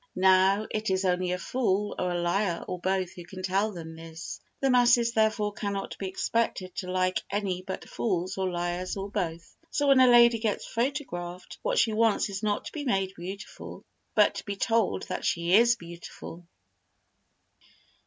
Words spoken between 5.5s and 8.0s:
cannot be expected to like any but